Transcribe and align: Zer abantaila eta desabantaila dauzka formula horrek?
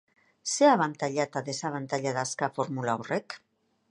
Zer 0.53 0.69
abantaila 0.75 1.25
eta 1.29 1.43
desabantaila 1.51 2.15
dauzka 2.17 2.51
formula 2.57 2.99
horrek? 3.03 3.37